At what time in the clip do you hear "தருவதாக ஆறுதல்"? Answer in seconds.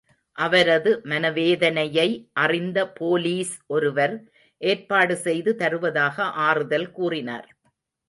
5.55-6.91